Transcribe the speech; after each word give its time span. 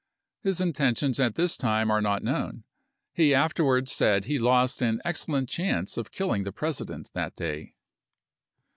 His 0.39 0.59
intentions 0.59 1.19
at 1.19 1.35
this 1.35 1.55
time 1.55 1.91
are 1.91 2.01
not 2.01 2.23
known; 2.23 2.63
p™t.n' 2.63 2.63
he 3.13 3.35
afterwards 3.35 3.91
said 3.91 4.25
he 4.25 4.39
lost 4.39 4.81
an 4.81 4.99
excellent 5.05 5.47
chance 5.47 5.95
of 5.95 6.11
killing 6.11 6.43
the 6.43 6.51
President 6.51 7.11
that 7.13 7.35
day. 7.35 7.75